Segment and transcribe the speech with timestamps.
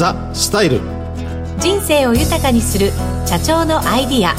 [0.00, 0.80] ザ・スタイル。
[1.58, 2.90] 人生を豊かにする
[3.26, 4.34] 社長のアイディア。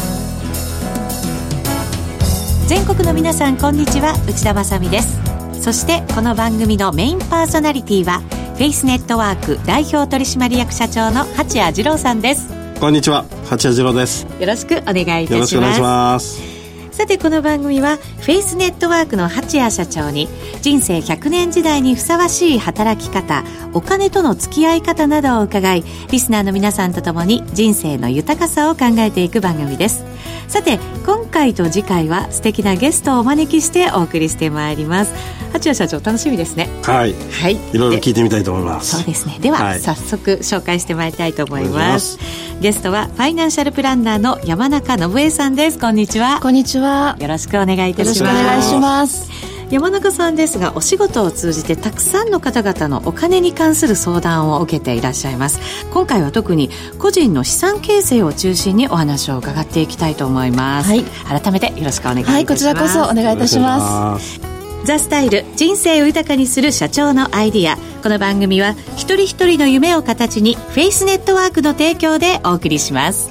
[2.67, 4.15] 全国の皆さんこんにちは。
[4.27, 5.19] 内田まさです。
[5.61, 8.21] そしてこの番組のメインパーソナリティは
[8.55, 12.49] フェイスネットワーク代表取締役社長の八谷二郎さんです。
[12.79, 13.25] こんにちは。
[13.47, 14.25] 八谷二郎です。
[14.39, 15.33] よろしくお願いいたします。
[15.35, 16.60] よろしくお願いします
[17.01, 20.27] さてこの番組はフェイスネットワークの八谷社長に
[20.61, 30.05] 人生100年時代にふさわしい働き方お金との付き合い方などを伺いリスナーの皆さんと共に人生の豊かさを考えていく番組です。
[30.51, 35.13] さて今回と次回は素敵なゲストをお招きしてお送りしてまいります。
[35.53, 36.67] 八谷社長楽しみですね。
[36.83, 37.13] はい。
[37.13, 37.55] はい。
[37.55, 38.97] いろいろ聞いてみたいと思います。
[38.97, 39.37] そうですね。
[39.39, 42.19] では、はい、早速紹介してまいりたいと思います。
[42.59, 45.79] ゲストはファイナンシャルプランナーの山中信江さんです。
[45.79, 46.41] こんにちは。
[46.41, 47.15] こんにちは。
[47.21, 48.19] よろしくお願いいたします。
[48.19, 55.61] よろしくお願いします山中さんですがお仕事を通じてたくさんの方々のお金に関する相談を受けていらっしゃいます。
[55.93, 56.69] 今回は特に
[56.99, 62.31] 個人の資産形成を中心にお話を伺っていきたいと思います、はい、改めてよろしくお願いします。
[62.33, 64.41] はいこちらこそお願いいたします。
[64.83, 67.77] ザ・スタイル人生を豊かにする社長のアイディア。
[68.03, 73.29] この番組は一人一人の夢を形にフェイスネットワークの提供でお送りします。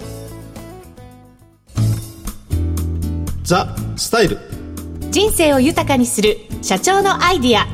[3.43, 4.50] ザ・スタイル
[5.11, 7.67] 人生を豊かにする社長のアイディア。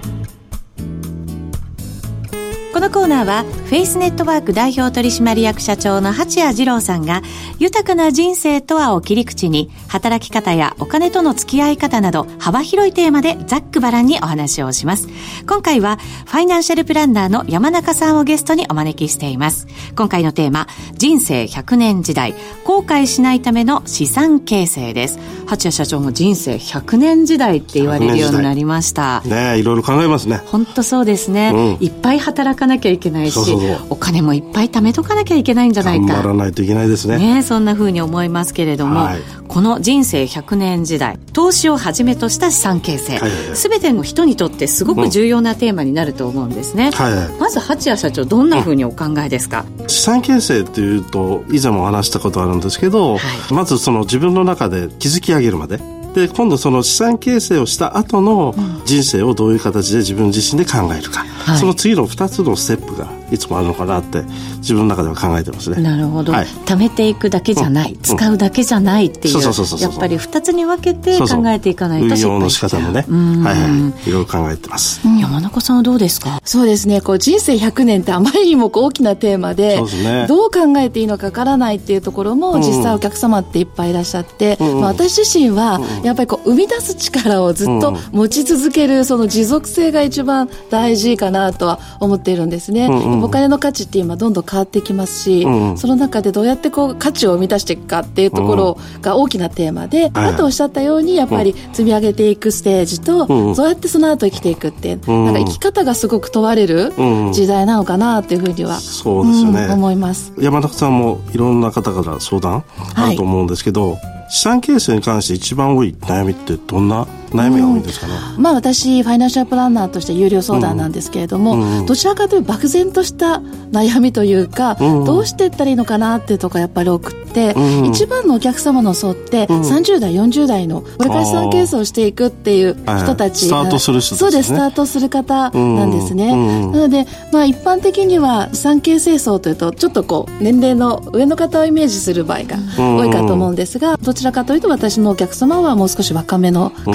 [2.73, 7.23] このコーナーはフェイスネットワーク代表取締役社長の八谷二郎さんが
[7.59, 15.09] 豊かな人生とはを切り口に働き方やお金との付き合い方など幅広いテーマでざっくばらんにお話をします。
[15.49, 19.67] 今回はファイナンシャルプランナーの山中さんをゲストにお招きしています。
[19.97, 25.19] 今回のテーマ人生100年時代後悔しないための資産形成です。
[25.47, 29.23] 八谷社長も人生100年時代って言われるようになりました。
[29.23, 30.41] ねいろいろ考えますね。
[30.47, 31.51] 本当そうですね、
[31.81, 33.56] うん、いっぱい働かなきゃいけないし
[33.91, 36.07] お金もいっぱい貯めとかなきゃいけないんじゃないか。
[36.07, 37.19] 頑張らないといけないですね。
[37.19, 46.93] ねそんなふうに思いますけれども、はい、この人生100年時代投資をはじめとした資産形成、はいはい、全ての人にとってすごく重要なテーマになると思うんですね、うん。
[46.93, 55.81] はいはい、まず八谷社長どんなふうにお考えですか、うん、資産形成っていうと以前も話したことあるんですけど、はい、まずその自分の中で築き上げるまで
[56.17, 58.55] で今度その資産形成をした後の
[58.87, 64.23] 人生をどういう形で自分自身で考えるか、はい、その次の2つのステップがいつもあるのかなって
[64.59, 65.83] 自分の中では考えてますね。
[65.83, 73.05] なるほど、はい、貯めていくだけじゃない、うん、使うだけじゃないっていうやっぱり2つに分けて考えていかないと運用の仕方もね。
[73.09, 74.13] はいはいい。
[74.13, 76.41] ろいろ考えてます、うん、山中さんはどうですか？
[76.45, 77.01] そうですね。
[77.01, 92.89] こう人生100年ってあまりにも大きなテーマでね、どう考えていいのかわからないっていうところも実際お客様っていっぱいいらっしゃって、うん、まあ、私自身はやっぱりこう生み出す力をずっと持ち続けるその持続性が一番大事かなとは思っているんですね、
[93.23, 106.93] お金の価値って今どんどん変わってきますし、うん、その中でどうやってこう価値を生み出していくかっていうところが大きなテーマで、うん、あとおっしゃったようにやっぱり積み上げていくステージと、うん、どうやってその後生きていくって、うん、なんか生き方がすごく問われる
[107.33, 110.33] 時代なのかなっていうふうには、そうですね、思います。
[110.39, 112.65] 山中さんもいろんな方から相談
[112.95, 123.43] あると思うんですけど、はい資産形成に関して一番多い悩みってどんな悩みが多いですかね、うん、まあ私ファイナンシャルプランナーとして有料相談なんですけれども、うん、どちらかというと漠然とした
[123.73, 127.55] 悩みというか、うん、どうしていったらいいのかなっていうとこやっぱり多くて、
[127.85, 146.93] 一番のお客様の層って、うん、30代40代のこれから資産形成をしていくっていう人たち、はい、スタートする人、ね、そうですスタートする方なんですね、なので、まあ、一般的には資産形成層というとちょっとこう年齢の上の方をイメージする場合が多いかと思うんですが、どちらかというと私のお客様はもう少し若めの方、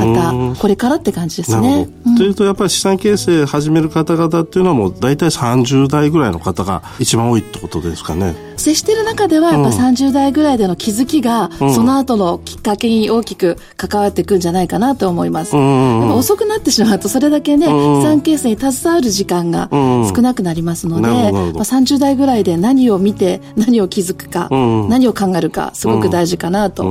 [0.60, 1.88] これからって感じですね。
[2.18, 8.36] というとやっぱり資産形成始める方々っていうのはもう大体30代ぐらいの方が一番多いってことですかね。
[8.58, 15.56] 接してる中ではやっぱ30代ぐらいでの気づきが、その後のきっかけに大きく関わっていくんじゃないかなと思います。
[15.56, 17.72] 遅くなってしまうとそれだけね、資
[18.04, 21.24] 産形成に携わる時間が少なくなりますので、まあ、
[21.64, 26.84] 30代ぐらいで何を見て何を気づくか、何を考えるかすごく大事かなと。
[26.84, 26.90] 比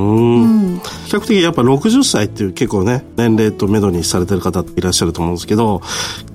[1.11, 5.81] 較的やっぱ60歳っていう結構ね年齢とめどにされてる方いらっしゃると思うんですけど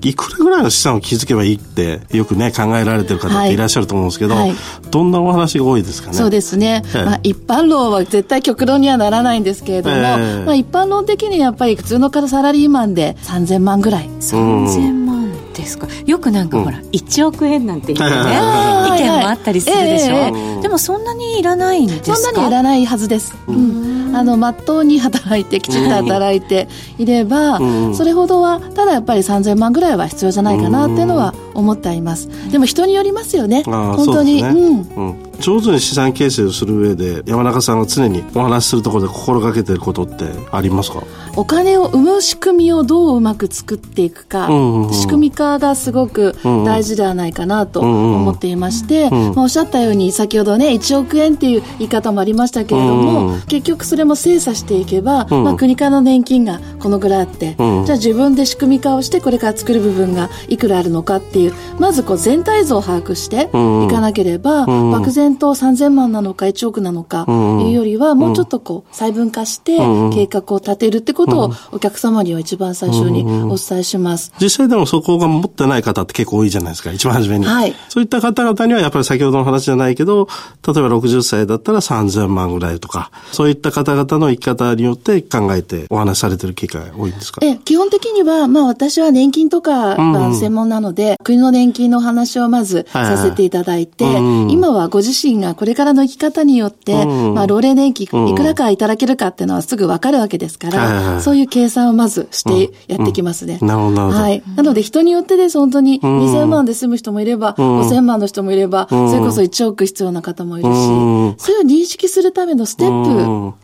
[0.01, 3.57] いくらぐらいの資産を築けばいいってよくね考えられてる方ってい。
[3.57, 4.49] らっしゃると思うんですけど、はい。
[4.49, 4.57] はい、
[4.89, 6.13] どんなお話が多いですかね？
[6.13, 14.09] そうですね、まあ、一般論は絶対極論にはならないんですけれども、えー、まあ、一般論的にやっぱり普通の方サラリーマンで3000万ぐらい。
[14.19, 15.16] 3000万
[15.57, 15.87] ですか？
[16.05, 22.15] よくなんかほら、うん、1億円なんていうね意見もあったりするでしょ、えー、でもそんなにいらないんですか？
[22.15, 26.67] そんなにいらないはずです、うん、あのまっとうに働いてきちんと働いて
[26.97, 27.59] いれば、
[27.93, 32.29] それほどはただやっぱり3000万ぐらいは必要じゃないかなっていうのは思っています。
[32.51, 33.63] でも人によりますよね。
[33.63, 41.03] 本当に、ね、うん上手に資産形成をする上で山中さんが常にお話しするところで心がけてることってありますか？
[41.35, 46.35] お金を生む仕組みをどううまく作っていくか、うんうん、仕組み化がすごく
[46.65, 69.77] 大事ではないかなと思っていまして、うんうん、まあ、おっしゃったように先ほどね1億円っていう言い方もありましたけれども、うんうん、結局それも精査していけば、うん、まあ、国からの年金がこのぐらいあって、うん、じゃあ自分で仕組み化をしてこれから作る部分がいくらあるのかっていうまずこう全体像を把握していかなければ、漠然と3000万なのか1億なのかいうよりは、もうちょっとこう細分化して
[70.13, 74.31] 計画を立てるってことをお客様には一番最初にお伝えします。
[74.39, 77.45] 実際でもそこが持ってない方って結構多いじゃないですか、一番初めに。
[77.45, 77.75] はい。
[77.89, 80.27] そういった方々にはやっぱり先ほどの話じゃないけど、
[80.65, 87.39] 例えば60歳だったら3000万ぐらいとか、そういった方々の生き方によって考えてお話しされてる機会多いんですか？
[87.43, 103.59] え、基本的には、まあ私は年金とかが専門なので、うん、国の年金の話をまずさせていただいて、はいはい、今はご自身がこれからの生き方によって、うん、まあ老齢年金いくらかいただけるかっていうのはすぐわかるわけですから、そういう計算をまずしてやってきますね。
[103.61, 104.43] なるほど、はい。
[104.55, 113.57] なので人によってです、本当に2000万で済む人もいれば、5000万の人もいれば、それこそ1億必要な方もいるし、それを認識するためのステップ、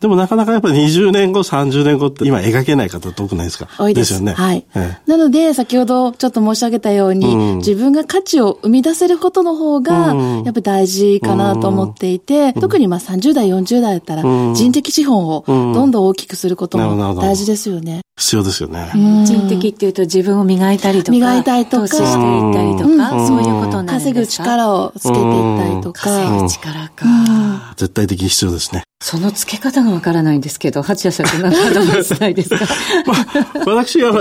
[0.00, 3.68] でもなかなかやっぱり20年後、30年後って今描けない方って多くないですか？
[3.78, 4.12] 多いです。
[4.12, 4.32] ですよね。
[4.34, 4.64] はい。
[4.76, 18.02] ええ、なので、先ほどちょっと申し上げたように、うん、自分が価値を生み出せることの方が、やっぱり大事かなと思っていて、うん、特にまあ30代、40代だったら、人的資本をどんどん大きくすることも大事ですよね。
[18.16, 18.90] 必要ですよね。
[18.94, 21.12] 人的っていうと自分を磨いたりとか。
[21.12, 21.88] 磨いたりとか。
[21.88, 23.98] 投資していったりとか、そういうことなんですか？
[23.98, 26.02] 稼ぐ力をつけていったりとか。
[26.02, 27.74] 稼ぐ力か。
[27.76, 28.82] 絶対的に必要ですね。
[29.00, 32.66] その付け方がわからないんですけど、八谷社長なんかアドバイスないですか？
[33.06, 34.12] まあ、私は、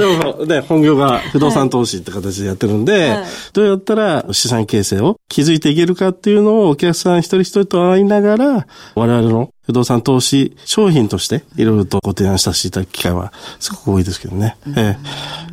[0.45, 14.57] ね、本業が不動産投資って形でやってるんで、はい、どうやったら資産形成を築いていけるかっていうのをお客さん一人一人と会いながら、我々の不動産投資商品としていろいろとご提案させていただく機会はすごく多いですけどね。
[14.75, 14.95] え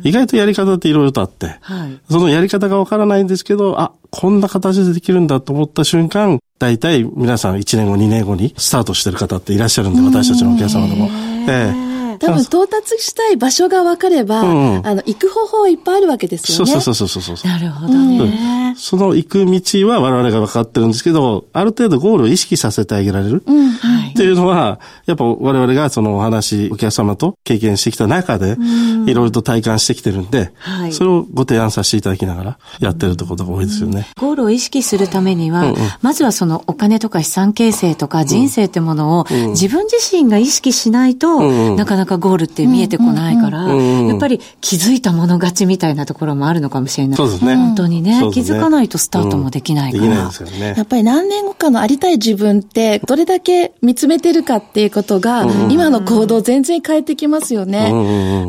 [0.03, 11.09] ー、意外とやり方っていろいろとあって、はい、そのやり方がわからないんですけど、あ、こんな形でできるんだと思った瞬間、大体皆さん1年後、2年後にスタートしてる方っていらっしゃるんで、私たちのお客様でも。
[11.47, 16.71] えー多分到達したい場所が分かれば、うん、あの、行く方法いっぱいあるわけですよね。
[16.71, 23.43] そうそうそうそうそうなるほどね、うん、その行く道は我々が分かってるんですけど、ある程度ゴールを意識させてあげられる。
[23.45, 24.04] うん、はい。
[24.15, 28.57] っていうのは、やっぱ我々がそのお話、お客様と経験してきた中で、
[29.05, 34.07] いろいろと体感してきてるんで、はい、それをご提案させていただきながらやってるってことが多いですよね。
[34.17, 47.17] ゴールを意識するためには、うんうん、まずはそのお金とか資産形成とか人生ってものを、自分自身が意識しないと、なかなかゴールって見えててこないから、やっぱり気づいたもの勝ちみたいなところもあるのかもしれない。
[47.17, 47.55] そうですね。
[47.55, 50.03] 本当にね、ね気づかないとスタートもできないから。
[50.03, 50.73] できないですよね。
[50.77, 57.91] やっぱり何年後かのありたい自分って、どれだけ見つめてるかっていうことが、今の行動を全然変えてきますよね。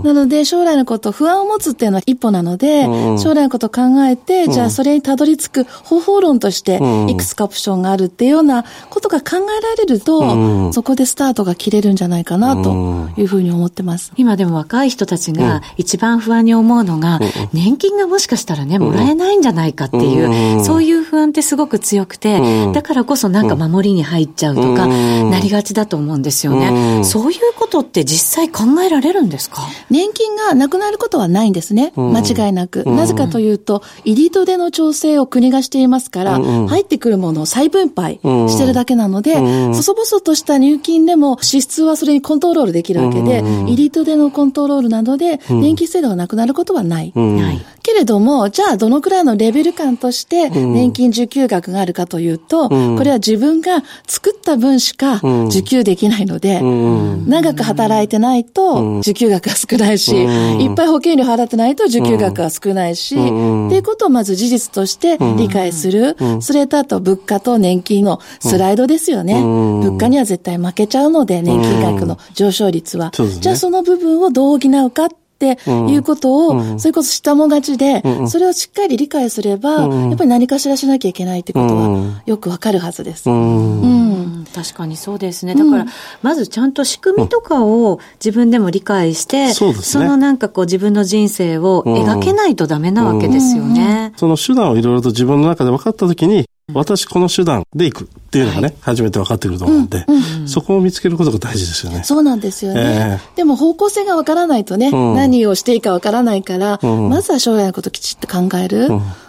[0.03, 2.85] なので、将来のこと、不安を持つっていうのは一歩なので、
[3.19, 14.13] 将来のことを考えて、じゃあそれにたどり着く方法論として、いくつかオプションがあるっていうようなことが考えられると、そこでスタートが切れるんじゃないかなというふうに思ってます。
[14.17, 17.21] 今でも若い人たちが一番不安に思うのが、
[17.53, 22.41] 年金がもしかしたらね、もらえないんじゃないかっていう、そういう不安ってすごく強くて、
[22.73, 27.05] だからこそなんか守りに入っちゃうとか、なりがちだと思うんですよね。
[27.05, 29.63] そういうことって実際考えられるんですか？
[29.91, 31.93] 年金がなくなることはないんですね。
[31.97, 32.85] 間違いなく。
[32.85, 47.13] なぜかというと、入りとでの調整を国がしていますから、入ってくるものを再分配してるだけなので、細々とした入金でも支出はそれにコントロールできるわけで、入りとでのコントロールなどで、電気制度がなくなることはない。
[47.15, 47.65] ない。
[47.83, 66.17] けれども、じゃあどのくらいのレベル感として年金受給額があるかというと、これは自分が作った分しか受給できないので、長く働いてないと受給額が少ないし、いっぱい保険料払ってないと受給額が少ないし、っていうことをまず事実として理解する。
[66.41, 69.41] それとあと物価と年金のスライドですよね。
[69.43, 73.13] 物価には絶対負けちゃうので、年金額の上昇率は。
[73.41, 83.29] じゃあその部分をどう補うかっていうことを、それこそ下もがちで、それをしっかり理解すれば、やっぱり何かしらしなきゃいけないってことはよくわかるはずです。
[83.29, 84.16] うん
[84.55, 85.55] 確かにそうですね。
[85.55, 85.87] だから、
[86.23, 94.13] まずちゃんと仕組みとかを自分でも理解して、そそのなんかこう自分の人生を描けないとダメなわけですよね。
[94.17, 100.41] その手段をいろいろと自分の中で分かったときに、私この手段でいくっていうのがね、はい、初めて分かってくると思うんで、うん。
[100.43, 102.03] うん、そこを見つけることが大事ですよね。
[102.03, 103.21] そうなんですよね。
[103.23, 108.89] えー、でも方向性が分からないとね、うん、何をしていいか分からないから、うん、まずは将来のこときちっと考える。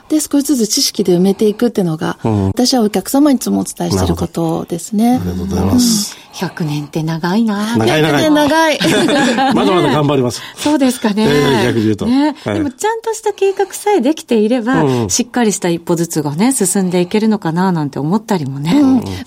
[0.09, 5.15] で、少しずつ知識で埋めていくっていうのが、私はお客様にいつもお伝えしていることですね。
[5.15, 6.17] ありがとうございます。
[6.37, 8.21] 100年って長いな長い長い。
[8.21, 8.79] 100年長い。
[9.55, 10.41] まだまだ頑張ります。
[10.55, 11.27] そうですかね。
[11.65, 12.05] 逆に言うと。
[12.05, 18.75] ね、でもちゃんとした計画さえできていれば、しっかりした一歩ずつがね、進んでいけるのかななんて思ったりもね。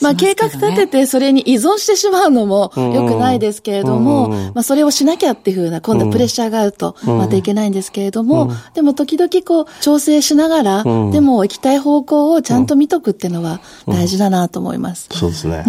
[0.00, 15.08] まあ計画立ててそれに依存してしまうのも良くないですけれども、まあそれをしなきゃっていうふうな、今度はプレッシャーがあると、またいけないんですけれども、でも時々こう、調整しながら、でも行きたい方向をちゃんと見とくっていうのは大事だなと思います。
[15.12, 15.64] そうですね。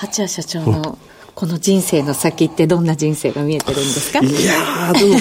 [0.00, 0.96] 八谷社長の
[1.34, 4.20] この人生の先ってどんな人生が見えてるんですか？
[4.20, 5.16] いやでも、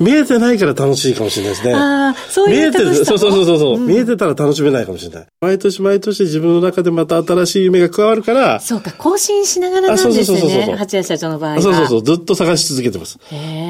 [0.00, 1.74] 見えてないから楽しいかもしれないですね。
[1.74, 5.26] ああ、そういう見えてそうそうそうそう、うん、見えてたら楽しめないかもしれない。
[5.40, 8.60] 毎年毎年自分の中でまた新しい夢が加わるから。
[8.60, 10.24] そうか、更新しながらなんですね。
[10.24, 11.62] そうそうそうそう八谷社長の場合は。
[11.62, 13.18] そうそうそう、ずっと探し続けてます。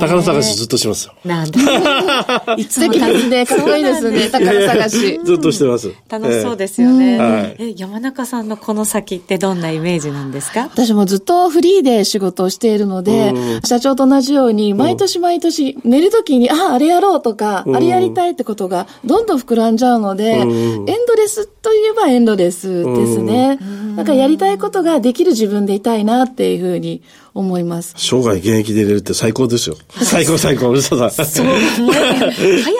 [0.00, 1.14] 宝探しずっとしますよ。
[1.24, 1.58] なんだ。
[2.56, 5.20] いつも旅でかっこいいですね、宝探し。
[5.24, 5.90] ずっとしてます。
[6.08, 7.18] 楽しそうですよね。
[7.18, 10.68] はい、え、山中さんのこの先ってどんなイメージなんですか？
[10.72, 13.32] 私もずっとフリーで仕事をしているので、
[13.64, 23.58] 社長と同じように、毎年毎年、寝るときに、ああ、あれやろうとか、あれやりたいってことが、どんどん膨らんじゃうので、エンドレスといえばエンドレスですね。
[23.96, 27.02] なんかやりたいことができる自分でいたいなっていうふうに
[27.34, 27.94] 思います。
[27.96, 29.76] 生涯現役で入れるって最高ですよ。
[29.90, 31.10] 最高最高、嘘だ。
[31.10, 31.46] そう、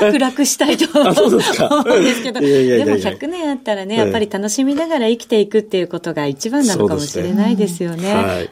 [0.00, 1.34] 早く楽したいと思う
[2.00, 8.48] んですけど、でも100年あったらね、やっぱり楽しみながら生きていくっていうことが一番なのかもしれないですよね。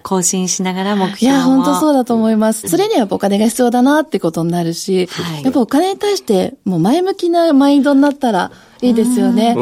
[0.49, 2.69] しながら目標いや、本当そうだと思います。
[2.69, 8.51] それにはやっぱお金が必要だなってことになるし、はい、やっぱお金に対してもう前向きなマインドになったら、
[8.83, 9.55] いいですよね。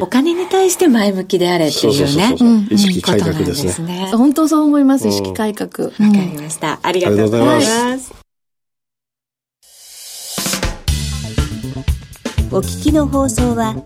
[0.00, 2.36] お金に対して前向きであれっていうね。
[2.70, 4.10] 意識改革ですね。
[4.12, 5.88] 本当そう思います、意識改革。
[5.88, 6.78] わかりました。
[6.82, 8.12] ありがとうございます。
[12.52, 13.76] お聞きの放送は、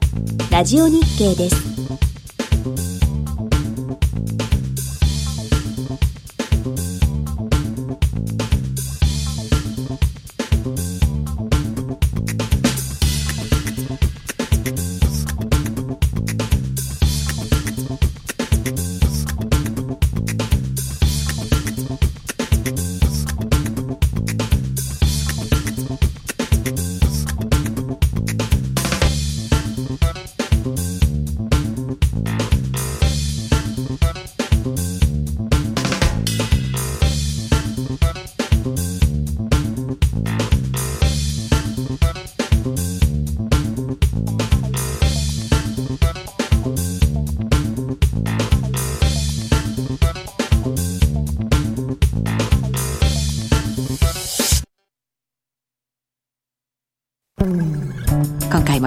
[0.51, 2.04] ラジオ日経です。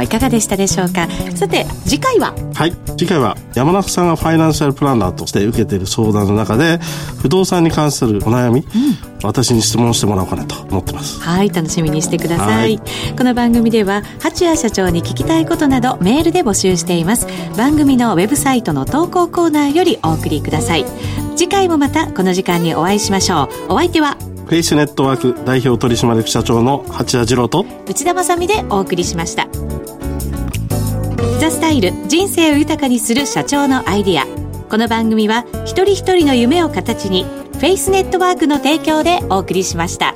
[0.07, 1.07] もいかがでしたでしょうか？
[1.35, 2.33] さて次回は？
[2.55, 2.71] はい。
[2.97, 6.79] 次回は山中さんがファイナンシャルプランナーとして受けている相談の中で
[7.21, 8.67] 不動産に関するお悩み、うん、
[9.21, 11.19] 私に質問してもらおうかなと思ってます。
[11.19, 12.79] はい楽しみにしてください。
[13.17, 17.27] この番組では八谷社長に聞きたいことなどメールで募集しています。
[17.57, 20.85] 番組のウェブサイトの投稿コーナーよりお送りください。
[21.35, 23.73] 次回もまたこの時間にお会いしましょう。
[23.73, 29.49] お相手はフェイスネットワーク代表取締役社長の八谷次郎と内田まさでお送りしました
[31.41, 34.25] ザスタイル人生を豊かにする社長のアイディア
[34.69, 40.13] この番組は一人一人の夢を形にフェイスネットワークの提供でお送りしました。